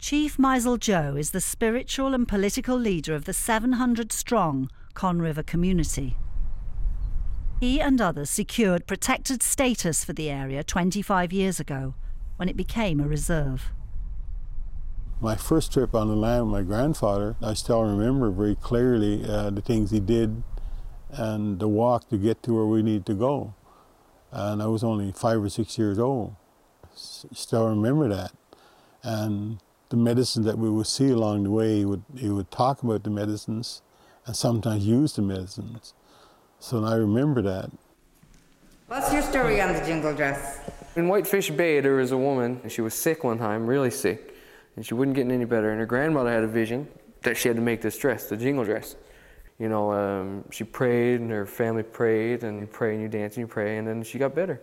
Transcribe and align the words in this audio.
Chief 0.00 0.38
Mi'sel 0.38 0.78
Joe 0.78 1.14
is 1.14 1.30
the 1.30 1.42
spiritual 1.42 2.14
and 2.14 2.26
political 2.26 2.74
leader 2.74 3.14
of 3.14 3.26
the 3.26 3.34
700 3.34 4.12
strong 4.12 4.70
Conne 4.94 5.20
River 5.20 5.42
community. 5.42 6.16
He 7.60 7.82
and 7.82 8.00
others 8.00 8.30
secured 8.30 8.86
protected 8.86 9.42
status 9.42 10.02
for 10.02 10.14
the 10.14 10.30
area 10.30 10.64
25 10.64 11.34
years 11.34 11.60
ago 11.60 11.94
when 12.38 12.48
it 12.48 12.56
became 12.56 12.98
a 12.98 13.06
reserve. 13.06 13.72
My 15.20 15.36
first 15.36 15.70
trip 15.70 15.94
on 15.94 16.08
the 16.08 16.16
land 16.16 16.46
with 16.46 16.52
my 16.52 16.62
grandfather, 16.62 17.36
I 17.42 17.52
still 17.52 17.82
remember 17.82 18.30
very 18.30 18.56
clearly 18.56 19.22
uh, 19.28 19.50
the 19.50 19.60
things 19.60 19.90
he 19.90 20.00
did 20.00 20.42
and 21.10 21.58
the 21.58 21.68
walk 21.68 22.08
to 22.08 22.16
get 22.16 22.42
to 22.44 22.54
where 22.54 22.64
we 22.64 22.82
need 22.82 23.04
to 23.04 23.12
go. 23.12 23.52
And 24.32 24.62
I 24.62 24.66
was 24.66 24.82
only 24.82 25.12
five 25.12 25.42
or 25.42 25.50
six 25.50 25.76
years 25.76 25.98
old. 25.98 26.36
S- 26.94 27.26
still 27.34 27.68
remember 27.68 28.08
that. 28.08 28.32
And 29.02 29.60
the 29.90 29.96
medicine 29.96 30.44
that 30.44 30.56
we 30.56 30.70
would 30.70 30.86
see 30.86 31.10
along 31.10 31.44
the 31.44 31.50
way, 31.50 31.78
he 31.78 31.84
would, 31.84 32.02
he 32.16 32.30
would 32.30 32.50
talk 32.50 32.82
about 32.82 33.02
the 33.02 33.10
medicines 33.10 33.82
and 34.24 34.34
sometimes 34.34 34.86
use 34.86 35.12
the 35.14 35.22
medicines. 35.22 35.94
So 36.60 36.84
I 36.84 36.94
remember 36.94 37.42
that. 37.42 37.70
What's 38.86 39.12
your 39.12 39.22
story 39.22 39.60
on 39.60 39.72
the 39.72 39.80
jingle 39.80 40.14
dress? 40.14 40.58
In 40.96 41.08
Whitefish 41.08 41.50
Bay, 41.50 41.80
there 41.80 41.94
was 41.94 42.12
a 42.12 42.16
woman, 42.16 42.60
and 42.62 42.72
she 42.72 42.80
was 42.80 42.94
sick 42.94 43.22
one 43.24 43.38
time, 43.38 43.66
really 43.66 43.90
sick, 43.90 44.34
and 44.76 44.84
she 44.84 44.94
wasn't 44.94 45.14
getting 45.14 45.32
any 45.32 45.44
better. 45.44 45.70
And 45.70 45.80
her 45.80 45.86
grandmother 45.86 46.30
had 46.30 46.44
a 46.44 46.48
vision 46.48 46.88
that 47.22 47.36
she 47.36 47.48
had 47.48 47.56
to 47.56 47.62
make 47.62 47.80
this 47.80 47.96
dress, 47.98 48.28
the 48.28 48.36
jingle 48.36 48.64
dress. 48.64 48.96
You 49.58 49.68
know, 49.68 49.92
um, 49.92 50.44
she 50.50 50.64
prayed, 50.64 51.20
and 51.20 51.30
her 51.30 51.46
family 51.46 51.82
prayed, 51.82 52.44
and 52.44 52.60
you 52.60 52.66
pray 52.66 52.94
and 52.94 53.02
you 53.02 53.08
dance 53.08 53.36
and 53.36 53.42
you 53.42 53.46
pray, 53.46 53.78
and 53.78 53.86
then 53.86 54.02
she 54.02 54.18
got 54.18 54.34
better. 54.34 54.60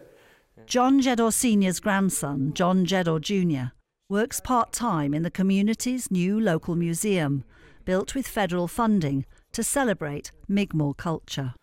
John 0.65 1.01
Jeddore 1.01 1.31
Sr.'s 1.31 1.79
grandson, 1.79 2.53
John 2.53 2.85
Jeddore 2.85 3.21
Jr., 3.21 3.76
works 4.09 4.39
part 4.39 4.71
time 4.71 5.13
in 5.13 5.23
the 5.23 5.29
community's 5.29 6.09
new 6.09 6.39
local 6.39 6.75
museum, 6.75 7.43
built 7.83 8.15
with 8.15 8.25
federal 8.25 8.65
funding 8.65 9.25
to 9.51 9.61
celebrate 9.61 10.31
Mi'kmaq 10.47 10.95
culture. 10.95 11.53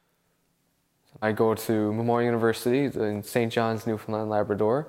I 1.22 1.32
go 1.32 1.54
to 1.54 1.92
Memorial 1.92 2.26
University 2.26 2.84
in 2.84 3.22
St. 3.22 3.50
John's, 3.50 3.86
Newfoundland, 3.86 4.28
Labrador. 4.28 4.86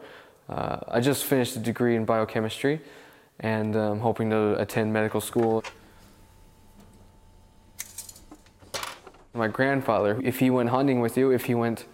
Uh, 0.49 0.79
I 0.89 0.99
just 0.99 1.23
finished 1.23 1.55
a 1.55 1.59
degree 1.59 1.95
in 1.95 2.03
biochemistry 2.03 2.81
and 3.39 3.75
I'm 3.75 3.99
hoping 3.99 4.29
to 4.31 4.59
attend 4.59 4.91
medical 4.91 5.21
school. 5.21 5.63
My 9.33 9.47
grandfather, 9.47 10.19
if 10.23 10.39
he 10.39 10.49
went 10.49 10.69
hunting 10.69 10.99
with 10.99 11.17
you, 11.17 11.31
if 11.31 11.45
he 11.45 11.55
went 11.55 11.85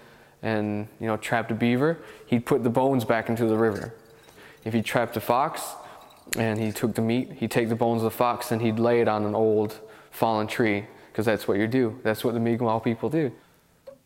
and 0.41 0.87
you 0.99 1.05
know 1.05 1.17
trapped 1.17 1.51
a 1.51 1.55
beaver, 1.55 1.99
he'd 2.25 2.45
put 2.45 2.63
the 2.63 2.69
bones 2.69 3.05
back 3.05 3.29
into 3.29 3.45
the 3.45 3.57
river. 3.57 3.93
If 4.63 4.73
he 4.73 4.81
trapped 4.81 5.17
a 5.17 5.21
fox 5.21 5.75
and 6.37 6.59
he 6.59 6.71
took 6.71 6.95
the 6.95 7.01
meat, 7.01 7.33
he'd 7.33 7.51
take 7.51 7.69
the 7.69 7.75
bones 7.75 8.03
of 8.03 8.11
the 8.11 8.17
fox 8.17 8.51
and 8.51 8.61
he'd 8.61 8.79
lay 8.79 9.01
it 9.01 9.07
on 9.07 9.25
an 9.25 9.35
old 9.35 9.79
fallen 10.11 10.47
tree 10.47 10.85
because 11.11 11.25
that's 11.25 11.47
what 11.47 11.57
you 11.57 11.67
do. 11.67 11.99
That's 12.03 12.23
what 12.23 12.33
the 12.33 12.39
Mi'kmaq 12.39 12.83
people 12.83 13.09
do. 13.09 13.31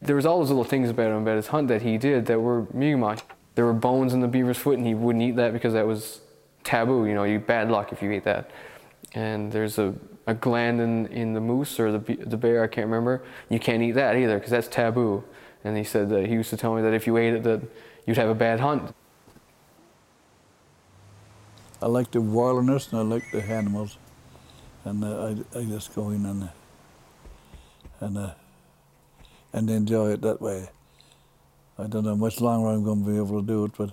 There 0.01 0.15
was 0.15 0.25
all 0.25 0.39
those 0.39 0.49
little 0.49 0.63
things 0.63 0.89
about 0.89 1.11
him, 1.11 1.23
about 1.23 1.35
his 1.35 1.47
hunt 1.47 1.67
that 1.67 1.81
he 1.81 1.97
did 1.97 2.25
that 2.27 2.39
were 2.39 2.67
Mi'kmaq. 2.73 3.21
There 3.55 3.65
were 3.65 3.73
bones 3.73 4.13
in 4.13 4.21
the 4.21 4.27
beaver's 4.27 4.57
foot 4.57 4.77
and 4.77 4.85
he 4.85 4.93
wouldn't 4.93 5.23
eat 5.23 5.35
that 5.37 5.53
because 5.53 5.73
that 5.73 5.87
was 5.87 6.21
taboo. 6.63 7.05
You 7.05 7.13
know, 7.13 7.23
you 7.23 7.39
bad 7.39 7.69
luck 7.69 7.91
if 7.91 8.01
you 8.01 8.11
eat 8.11 8.23
that. 8.23 8.49
And 9.13 9.51
there's 9.51 9.77
a, 9.77 9.93
a 10.27 10.33
gland 10.33 10.81
in, 10.81 11.07
in 11.07 11.33
the 11.33 11.39
moose 11.39 11.79
or 11.79 11.91
the, 11.91 12.15
the 12.15 12.37
bear, 12.37 12.63
I 12.63 12.67
can't 12.67 12.87
remember. 12.87 13.23
You 13.49 13.59
can't 13.59 13.81
eat 13.81 13.93
that 13.93 14.15
either 14.15 14.35
because 14.35 14.51
that's 14.51 14.67
taboo. 14.67 15.23
And 15.63 15.77
he 15.77 15.83
said 15.83 16.09
that 16.09 16.27
he 16.27 16.33
used 16.33 16.49
to 16.49 16.57
tell 16.57 16.75
me 16.75 16.81
that 16.81 16.93
if 16.93 17.07
you 17.07 17.17
ate 17.17 17.33
it, 17.33 17.43
that 17.43 17.61
you'd 18.05 18.17
have 18.17 18.29
a 18.29 18.35
bad 18.35 18.59
hunt. 18.59 18.93
I 21.81 21.87
like 21.87 22.11
the 22.11 22.21
wilderness 22.21 22.91
and 22.91 22.99
I 22.99 23.03
like 23.03 23.31
the 23.31 23.43
animals, 23.43 23.97
and 24.85 25.03
uh, 25.03 25.33
I, 25.55 25.59
I 25.59 25.63
just 25.65 25.93
go 25.95 26.09
in 26.09 26.25
and 26.25 26.49
and 27.99 28.17
uh, 28.17 28.33
and 29.53 29.69
enjoy 29.69 30.11
it 30.11 30.21
that 30.21 30.41
way. 30.41 30.69
I 31.77 31.87
don't 31.87 32.03
know 32.03 32.11
how 32.11 32.15
much 32.15 32.39
longer 32.39 32.69
I'm 32.69 32.83
going 32.83 33.03
to 33.03 33.11
be 33.11 33.17
able 33.17 33.41
to 33.41 33.45
do 33.45 33.65
it, 33.65 33.73
but 33.77 33.91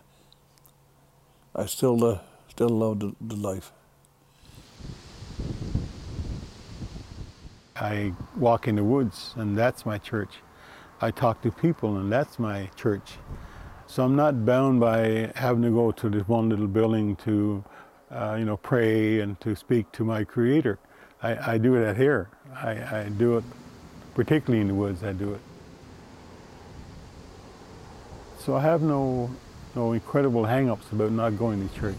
I 1.55 1.67
still 1.67 2.05
uh, 2.05 2.19
still 2.49 2.69
love 2.69 3.01
the, 3.01 3.15
the 3.21 3.37
life. 3.37 3.73
I 7.77 8.13
walk 8.37 8.69
in 8.69 8.77
the 8.77 8.85
woods, 8.85 9.35
and 9.37 9.59
that's 9.59 9.85
my 9.85 9.99
church. 9.99 10.37
I 11.01 11.11
talk 11.11 11.43
to 11.43 11.51
people, 11.51 11.97
and 11.97 12.13
that's 12.13 12.39
my 12.39 12.71
church. 12.77 13.15
So 13.93 14.03
I'm 14.03 14.17
not 14.17 14.47
bound 14.47 14.81
by 14.81 15.31
having 15.35 15.61
to 15.65 15.71
go 15.71 15.93
to 15.93 16.09
this 16.09 16.27
one 16.27 16.49
little 16.49 16.67
building 16.67 17.15
to, 17.17 17.63
uh, 18.11 18.37
you 18.39 18.47
know, 18.47 18.57
pray 18.57 19.21
and 19.21 19.39
to 19.43 19.55
speak 19.55 19.93
to 19.93 20.03
my 20.03 20.25
Creator. 20.25 20.79
I, 21.23 21.53
I 21.53 21.59
do 21.59 21.75
it 21.75 21.87
out 21.87 21.99
here. 21.99 22.31
I, 22.55 22.71
I 22.71 23.09
do 23.11 23.37
it, 23.37 23.45
particularly 24.15 24.63
in 24.63 24.69
the 24.69 24.75
woods. 24.75 25.05
I 25.05 25.13
do 25.13 25.35
it. 25.35 25.41
So 28.39 28.57
I 28.57 28.63
have 28.63 28.81
no, 28.81 29.31
no 29.75 29.93
incredible 29.93 30.47
hang-ups 30.47 30.91
about 30.91 31.13
not 31.13 31.37
going 31.37 31.69
to 31.69 31.75
church. 31.79 31.99